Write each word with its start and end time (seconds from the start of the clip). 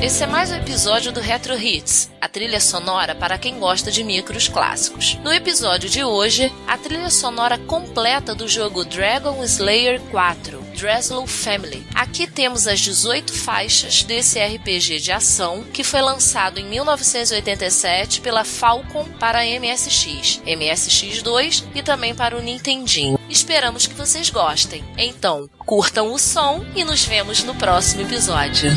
esse 0.00 0.22
é 0.22 0.26
mais 0.26 0.50
um 0.50 0.56
episódio 0.56 1.12
do 1.12 1.20
Retro 1.20 1.54
Hits, 1.54 2.10
a 2.20 2.28
trilha 2.28 2.60
sonora 2.60 3.14
para 3.14 3.38
quem 3.38 3.58
gosta 3.58 3.90
de 3.90 4.02
micros 4.02 4.48
clássicos. 4.48 5.18
No 5.22 5.32
episódio 5.32 5.88
de 5.88 6.02
hoje, 6.02 6.52
a 6.66 6.76
trilha 6.76 7.10
sonora 7.10 7.58
completa 7.58 8.34
do 8.34 8.48
jogo 8.48 8.84
Dragon 8.84 9.42
Slayer 9.44 10.00
4. 10.10 10.62
Dreslow 10.76 11.26
Family. 11.26 11.86
Aqui 11.94 12.26
temos 12.26 12.66
as 12.66 12.80
18 12.80 13.32
faixas 13.32 14.02
desse 14.02 14.38
RPG 14.38 15.00
de 15.00 15.12
ação 15.12 15.64
que 15.72 15.84
foi 15.84 16.00
lançado 16.02 16.58
em 16.58 16.64
1987 16.64 18.20
pela 18.20 18.44
Falcon 18.44 19.04
para 19.20 19.44
MSX, 19.44 20.40
MSX2 20.46 21.64
e 21.74 21.82
também 21.82 22.14
para 22.14 22.36
o 22.36 22.42
Nintendinho. 22.42 23.18
Esperamos 23.30 23.86
que 23.86 23.94
vocês 23.94 24.30
gostem. 24.30 24.84
Então, 24.98 25.48
curtam 25.58 26.12
o 26.12 26.18
som 26.18 26.64
e 26.74 26.84
nos 26.84 27.04
vemos 27.04 27.44
no 27.44 27.54
próximo 27.54 28.02
episódio. 28.02 28.70